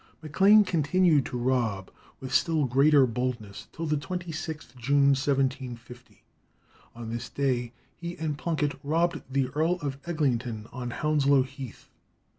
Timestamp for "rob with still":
1.37-2.65